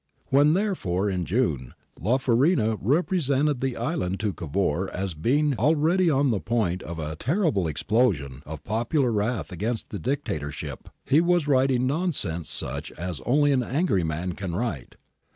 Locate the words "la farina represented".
1.99-3.61